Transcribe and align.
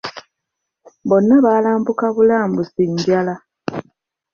Bonna 1.07 1.35
baalambuka 1.45 2.05
bulambusi 2.15 2.83
njala. 2.93 3.35